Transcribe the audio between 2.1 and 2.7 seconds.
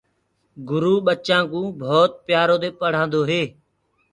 پيآرو دي